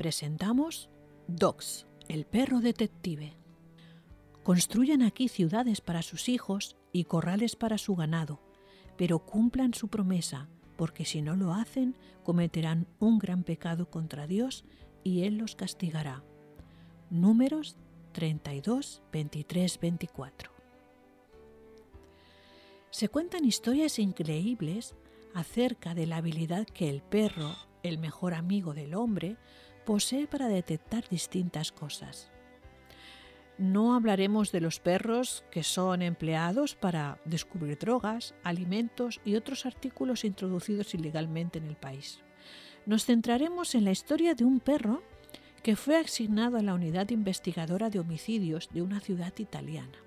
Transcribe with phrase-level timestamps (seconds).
[0.00, 0.88] Presentamos
[1.28, 3.34] Dogs, el perro detective.
[4.42, 8.40] Construyan aquí ciudades para sus hijos y corrales para su ganado,
[8.96, 10.48] pero cumplan su promesa,
[10.78, 14.64] porque si no lo hacen, cometerán un gran pecado contra Dios
[15.04, 16.24] y Él los castigará.
[17.10, 17.76] Números
[18.12, 20.50] 32, 23, 24.
[22.90, 24.94] Se cuentan historias increíbles
[25.34, 29.36] acerca de la habilidad que el perro el mejor amigo del hombre,
[29.90, 32.30] posee para detectar distintas cosas.
[33.58, 40.24] No hablaremos de los perros que son empleados para descubrir drogas, alimentos y otros artículos
[40.24, 42.20] introducidos ilegalmente en el país.
[42.86, 45.02] Nos centraremos en la historia de un perro
[45.64, 49.98] que fue asignado a la unidad investigadora de homicidios de una ciudad italiana.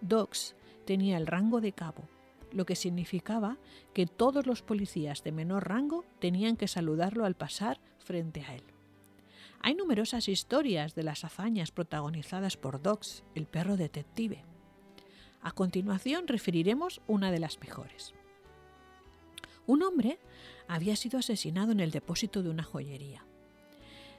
[0.00, 0.54] Dogs
[0.84, 2.08] tenía el rango de cabo
[2.52, 3.58] lo que significaba
[3.92, 8.75] que todos los policías de menor rango tenían que saludarlo al pasar frente a él.
[9.60, 14.44] Hay numerosas historias de las hazañas protagonizadas por Dox, el perro detective.
[15.42, 18.14] A continuación referiremos una de las mejores.
[19.66, 20.18] Un hombre
[20.68, 23.24] había sido asesinado en el depósito de una joyería.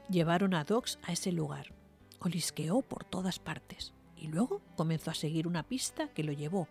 [0.10, 1.74] Llevaron a Dox a ese lugar.
[2.20, 6.68] Olisqueó por todas partes y luego comenzó a seguir una pista que lo llevó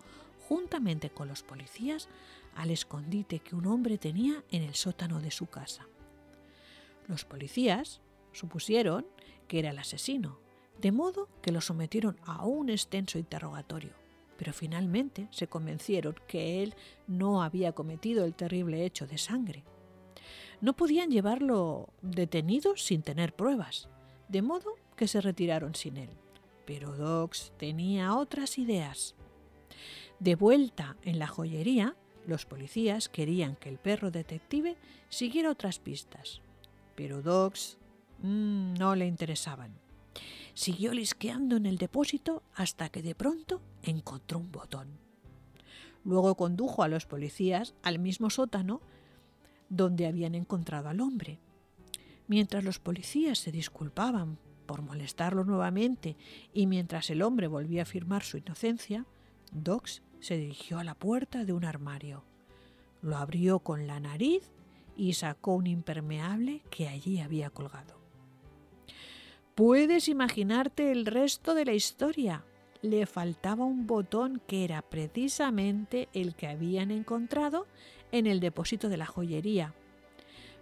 [0.48, 2.08] juntamente con los policías
[2.54, 5.86] al escondite que un hombre tenía en el sótano de su casa.
[7.06, 8.00] Los policías
[8.36, 9.06] supusieron
[9.48, 10.38] que era el asesino,
[10.80, 13.92] de modo que lo sometieron a un extenso interrogatorio,
[14.36, 16.74] pero finalmente se convencieron que él
[17.06, 19.64] no había cometido el terrible hecho de sangre.
[20.60, 23.88] No podían llevarlo detenido sin tener pruebas,
[24.28, 26.10] de modo que se retiraron sin él.
[26.64, 29.14] Pero Dox tenía otras ideas.
[30.18, 31.94] De vuelta en la joyería,
[32.26, 34.76] los policías querían que el perro detective
[35.08, 36.40] siguiera otras pistas,
[36.96, 37.78] pero Dogs
[38.22, 39.72] mm, no le interesaban.
[40.54, 44.88] Siguió lisqueando en el depósito hasta que de pronto encontró un botón.
[46.04, 48.80] Luego condujo a los policías al mismo sótano
[49.68, 51.40] donde habían encontrado al hombre.
[52.28, 56.16] Mientras los policías se disculpaban por molestarlo nuevamente
[56.52, 59.06] y mientras el hombre volvía a afirmar su inocencia,
[59.52, 62.24] Dox se dirigió a la puerta de un armario.
[63.02, 64.50] Lo abrió con la nariz
[64.96, 68.05] y sacó un impermeable que allí había colgado.
[69.56, 72.44] Puedes imaginarte el resto de la historia.
[72.82, 77.66] Le faltaba un botón que era precisamente el que habían encontrado
[78.12, 79.72] en el depósito de la joyería.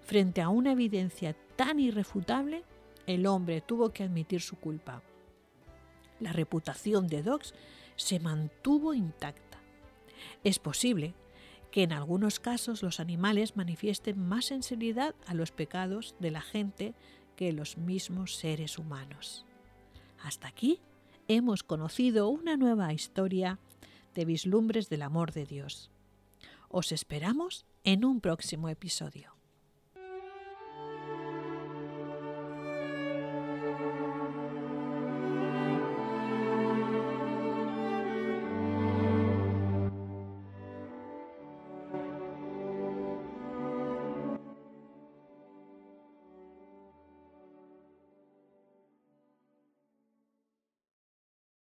[0.04, 2.62] Frente a una evidencia tan irrefutable,
[3.08, 5.02] el hombre tuvo que admitir su culpa.
[6.20, 7.52] La reputación de Dox
[7.96, 9.58] se mantuvo intacta.
[10.44, 11.14] Es posible
[11.72, 16.94] que en algunos casos los animales manifiesten más sensibilidad a los pecados de la gente
[17.36, 19.44] que los mismos seres humanos.
[20.22, 20.80] Hasta aquí
[21.28, 23.58] hemos conocido una nueva historia
[24.14, 25.90] de vislumbres del amor de Dios.
[26.68, 29.33] Os esperamos en un próximo episodio.